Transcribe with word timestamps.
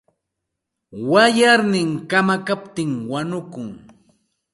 Wayarnin 1.11 1.89
kamakaptin 2.09 2.91
wanukun. 3.11 3.69